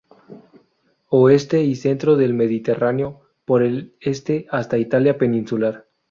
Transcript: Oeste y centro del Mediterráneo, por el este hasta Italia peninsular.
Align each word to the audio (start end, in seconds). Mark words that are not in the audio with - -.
Oeste 1.09 1.61
y 1.61 1.75
centro 1.75 2.15
del 2.17 2.33
Mediterráneo, 2.33 3.21
por 3.45 3.61
el 3.61 3.95
este 3.99 4.47
hasta 4.49 4.79
Italia 4.79 5.19
peninsular. 5.19 5.87